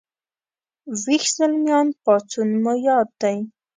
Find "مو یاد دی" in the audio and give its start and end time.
2.63-3.37